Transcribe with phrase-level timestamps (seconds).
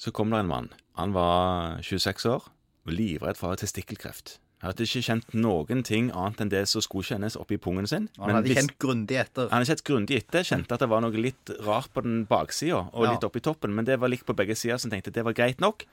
[0.00, 0.70] Så kom det en mann.
[0.96, 2.46] Han var 26 år,
[2.88, 4.38] og livredd for testikkelkreft.
[4.60, 8.10] Han hadde ikke kjent noen ting annet enn det som skulle kjennes oppi pungen sin.
[8.20, 9.46] Han hadde kjent grundig etter.
[9.48, 12.82] han hadde kjent grundig etter, kjente at det var noe litt rart på den baksida
[12.92, 13.14] og Ja.
[13.14, 15.32] litt oppi toppen, men det var likt på begge sider, så han tenkte det var
[15.32, 15.86] greit nok.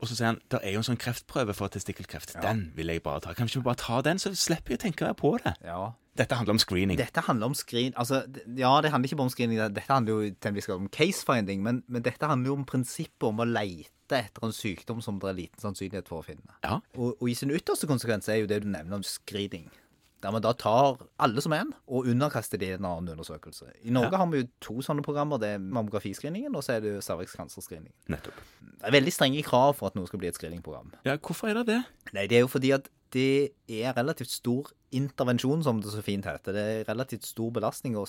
[0.00, 2.34] Og så sier han det er jo en sånn kreftprøve for testikkelkreft.
[2.44, 3.36] Den vil jeg bare ta.
[3.36, 5.56] Kan vi ikke bare ta den, så slipper jeg å tenke på det?
[5.64, 5.94] Ja.
[6.16, 6.96] Dette handler om screening.
[6.96, 7.92] Dette handler om screen...
[8.00, 8.22] Altså,
[8.56, 9.60] ja, det handler ikke bare om screening.
[9.60, 12.64] Dette handler jo til en viss grad om case-finding, men, men dette handler jo om
[12.68, 16.56] prinsippet om å leite etter en sykdom som det er liten sannsynlighet for å finne.
[16.64, 16.78] Ja.
[16.96, 19.68] Og, og i sin ytterste konsekvens er jo det du nevner om screening.
[20.26, 23.68] Der vi da tar alle som en, og underkaster de en annen undersøkelse.
[23.86, 25.38] I Norge har vi jo to sånne programmer.
[25.38, 27.94] Det er mammografiscreeningen, og så er det jo cervixcancerscreeningen.
[28.10, 28.40] Nettopp.
[28.58, 30.90] Det er veldig strenge krav for at noe skal bli et screeningprogram.
[31.06, 31.78] Ja, hvorfor er det det?
[32.16, 36.26] Nei, det er jo fordi at det er relativt stor intervensjon, som det så fint
[36.26, 36.58] heter.
[36.58, 38.02] Det er relativt stor belastning å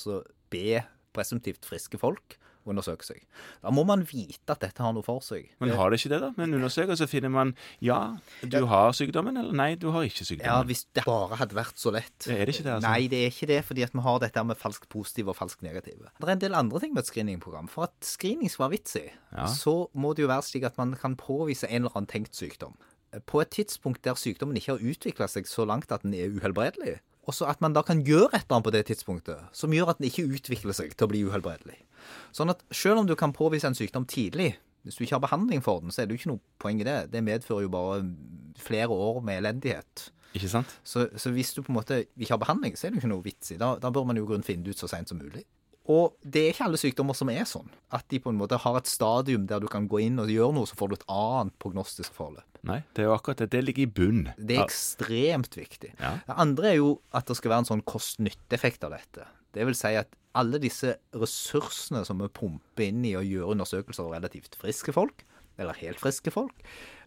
[0.49, 0.81] be
[1.13, 2.39] presumptivt friske folk
[2.73, 3.21] undersøke seg.
[3.63, 5.49] Da må man vite at dette har noe for seg.
[5.61, 6.29] Men har det ikke det, da?
[6.37, 7.53] Med en undersøkelse finner man
[7.83, 7.99] ja,
[8.43, 10.49] du har sykdommen, eller nei, du har ikke sykdommen.
[10.51, 12.27] Ja, hvis det bare hadde vært så lett.
[12.27, 12.87] Er det ikke det, altså?
[12.89, 15.61] Nei, det er ikke det, fordi at vi har dette med falsk positiv og falsk
[15.65, 16.11] negative.
[16.19, 17.67] Det er en del andre ting med et screeningprogram.
[17.71, 19.45] For at screening skal være vitsig, Ja.
[19.51, 22.75] så må det jo være slik at man kan påvise en eller annen tenkt sykdom.
[23.25, 26.99] På et tidspunkt der sykdommen ikke har utvikla seg så langt at den er uhelbredelig.
[27.27, 29.91] Og så at man da kan gjøre et eller annet på det tidspunktet som gjør
[29.91, 31.81] at den ikke utvikler seg til å bli uhelbredelig.
[32.35, 34.53] Sånn at selv om du kan påvise en sykdom tidlig,
[34.87, 36.87] hvis du ikke har behandling for den, så er det jo ikke noe poeng i
[36.87, 36.99] det.
[37.11, 37.99] Det medfører jo bare
[38.63, 40.07] flere år med elendighet.
[40.37, 40.71] Ikke sant?
[40.87, 43.11] Så, så hvis du på en måte ikke har behandling, så er det jo ikke
[43.11, 43.59] noe vits i.
[43.59, 45.43] Da, da bør man jo grunn finne det ut så seint som mulig.
[45.87, 47.69] Og det er ikke alle sykdommer som er sånn.
[47.95, 50.55] At de på en måte har et stadium der du kan gå inn og gjøre
[50.57, 52.43] noe, så får du et annet prognostisk forløp.
[52.67, 53.49] Nei, det er jo akkurat det.
[53.53, 54.21] Det ligger i bunn.
[54.35, 55.93] Det er ekstremt viktig.
[56.01, 56.17] Ja.
[56.27, 59.29] Det andre er jo at det skal være en sånn kost-nytte-effekt av dette.
[59.55, 64.05] Det vil si at alle disse ressursene som vi pumper inn i å gjøre undersøkelser
[64.05, 65.23] av relativt friske folk,
[65.57, 66.53] eller helt friske folk,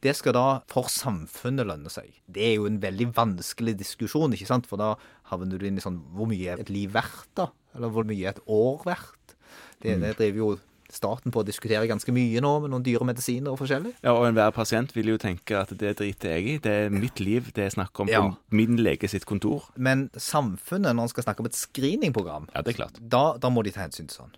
[0.02, 2.08] det skal da for samfunnet lønne seg.
[2.26, 4.66] Det er jo en veldig vanskelig diskusjon, ikke sant?
[4.66, 4.94] For da
[5.30, 7.50] havner du inn i sånn Hvor mye er et liv verdt, da?
[7.76, 9.36] Eller hvor mye er et år verdt?
[9.82, 10.50] Det, det driver jo
[10.90, 13.92] staten på å diskutere ganske mye nå, med noen dyre medisiner og forskjellig.
[14.02, 16.56] Ja, og enhver pasient vil jo tenke at det driter jeg i.
[16.64, 18.24] Det er mitt liv det er snakk om Ja.
[18.26, 19.68] på min lege sitt kontor.
[19.76, 22.98] Men samfunnet, når en skal snakke om et screeningprogram, Ja, det er klart.
[23.08, 24.34] da, da må de ta hensyn til sånn.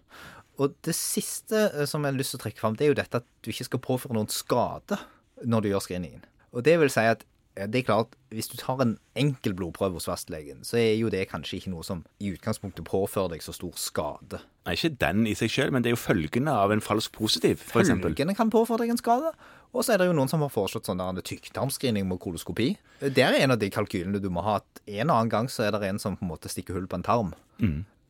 [0.60, 3.00] Og det siste eh, som jeg har lyst til å trekke fram, det er jo
[3.00, 4.98] dette at du ikke skal påføre noen skade
[5.42, 6.26] når du gjør screeningen.
[6.52, 10.06] Og det vil si at det er klart, hvis du tar en enkel blodprøve hos
[10.08, 13.74] fastlegen, så er jo det kanskje ikke noe som i utgangspunktet påfører deg så stor
[13.76, 14.40] skade.
[14.64, 17.60] Nei, ikke den i seg sjøl, men det er jo følgene av en falsk positiv,
[17.60, 17.92] f.eks.
[18.00, 19.34] Følgene kan påføre deg en skade.
[19.72, 22.70] Og så er det jo noen som har foreslått sånn der tykktarmscreening med koloskopi.
[23.04, 24.58] Det er en av de kalkylene du må ha.
[24.62, 26.88] At en og annen gang så er det en som på en måte stikker hull
[26.88, 27.34] på en tarm.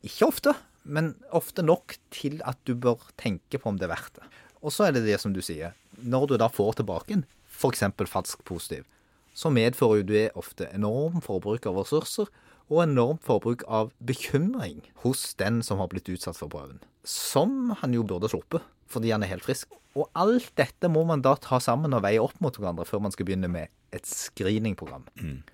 [0.07, 4.19] Ikke ofte, men ofte nok til at du bør tenke på om det er verdt
[4.19, 4.27] det.
[4.63, 5.75] Og så er det det som du sier.
[5.99, 7.83] Når du da får tilbake en f.eks.
[8.09, 8.85] falsk positiv,
[9.33, 12.29] så medfører jo det ofte enorm forbruk av ressurser
[12.71, 16.79] og enormt forbruk av bekymring hos den som har blitt utsatt for prøven.
[17.03, 19.71] Som han jo burde sluppet, fordi han er helt frisk.
[19.93, 23.13] Og alt dette må man da ta sammen og veie opp mot hverandre før man
[23.13, 25.05] skal begynne med et screeningprogram.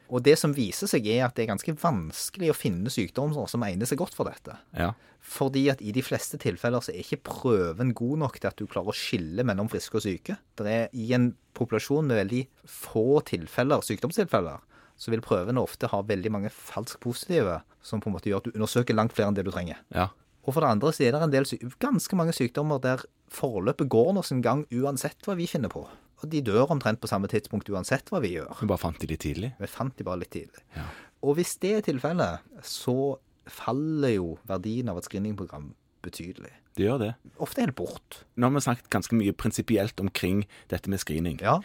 [0.07, 3.65] Og det som viser seg, er at det er ganske vanskelig å finne sykdommer som
[3.67, 4.55] egner seg godt for dette.
[4.79, 4.93] Ja.
[5.19, 8.63] Fordi at i de fleste tilfeller så er ikke prøven god nok til at du
[8.63, 10.39] klarer å skille mellom friske og syke.
[10.55, 14.63] Det er i en populasjon med veldig få tilfeller, sykdomstilfeller,
[14.99, 18.47] så vil prøvene ofte ha veldig mange falsk positive, som på en måte gjør at
[18.47, 19.83] du undersøker langt flere enn det du trenger.
[19.95, 20.07] ja.
[20.47, 21.47] Og for det andre så er det en del,
[21.81, 25.83] ganske mange sykdommer der forløpet går nå sin gang uansett hva vi finner på.
[26.19, 28.51] Og de dør omtrent på samme tidspunkt uansett hva vi gjør.
[28.59, 29.53] Vi bare fant de litt tidlig.
[29.59, 30.63] Vi fant de bare litt tidlig.
[30.75, 30.87] Ja.
[31.23, 33.19] Og hvis det er tilfellet, så
[33.49, 35.71] faller jo verdien av et screeningprogram
[36.05, 36.51] betydelig.
[36.79, 37.09] Det gjør det.
[37.43, 38.21] Ofte helt bort.
[38.39, 41.39] Nå har vi snakket ganske mye prinsipielt omkring dette med screening.
[41.43, 41.57] Ja.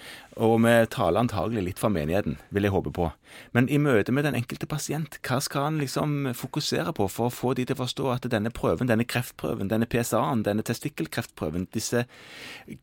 [0.42, 3.10] Og vi taler antagelig litt for menigheten, vil jeg håpe på.
[3.54, 7.34] Men i møte med den enkelte pasient, hva skal han liksom fokusere på for å
[7.34, 12.06] få de til å forstå at denne prøven, denne kreftprøven, denne PSA-en, denne testikkelkreftprøven, disse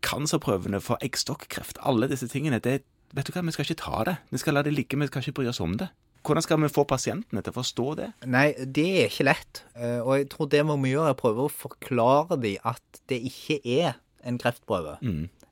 [0.06, 2.79] cancerprøvene for eggstokkreft, alle disse tingene, det,
[3.11, 4.16] vet du hva, vi skal ikke ta det.
[4.31, 5.91] Vi skal la det ligge, vi skal ikke bry oss om det.
[6.22, 8.08] Hvordan skal vi få pasientene til å forstå det?
[8.29, 9.64] Nei, det er ikke lett.
[9.76, 13.02] Eh, Og jeg tror det vi må gjøre, er å prøve å forklare dem at
[13.09, 15.00] det ikke er en kreftprøve.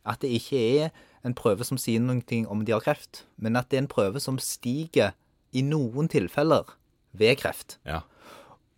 [0.05, 0.91] At det ikke er
[1.25, 4.21] en prøve som sier noe om de har kreft, men at det er en prøve
[4.23, 5.11] som stiger
[5.51, 6.69] i noen tilfeller
[7.17, 7.79] ved kreft.
[7.85, 8.03] Ja.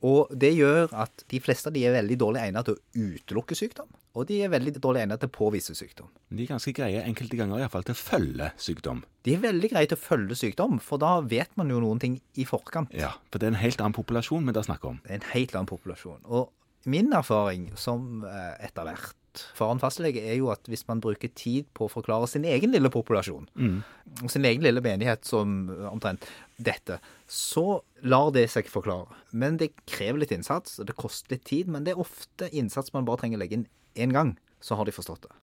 [0.07, 3.57] Og det gjør at de fleste av de er veldig dårlig egnet til å utelukke
[3.57, 6.09] sykdom, og de er veldig dårlig egnet til å påvise sykdom.
[6.31, 9.03] De er ganske greie enkelte ganger iallfall til å følge sykdom.
[9.27, 12.17] De er veldig greie til å følge sykdom, for da vet man jo noen ting
[12.41, 12.93] i forkant.
[12.97, 14.99] Ja, For det er en helt annen populasjon vi da snakker om.
[15.05, 16.25] Det er en helt annen populasjon.
[16.25, 16.49] Og
[16.89, 19.17] min erfaring som eh, etter hvert
[19.55, 22.73] for en fastlege, er jo at hvis man bruker tid på å forklare sin egen
[22.73, 23.45] lille populasjon,
[24.25, 26.25] og sin egen lille menighet som omtrent
[26.65, 29.17] dette, så lar det seg forklare.
[29.31, 32.93] Men det krever litt innsats, og det koster litt tid, men det er ofte innsats
[32.95, 33.69] man bare trenger å legge inn
[33.99, 35.33] én gang, så har de forstått det.